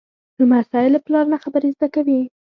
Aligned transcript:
لمسی 0.39 0.85
له 0.93 0.99
پلار 1.05 1.25
نه 1.33 1.37
خبرې 1.43 1.69
زده 1.75 1.87
کوي. 1.95 2.21